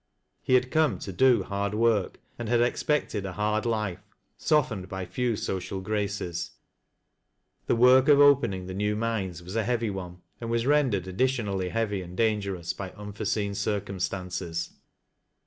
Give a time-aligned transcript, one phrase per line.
[0.41, 3.99] He had come to do hard work, and had expected a hard life,
[4.35, 6.53] softened by few social graces.
[7.67, 11.69] The work of opening the new mines was a heavy one, and was rendered additionally
[11.69, 14.71] hea\y and dangerous by unforeseen circumstances.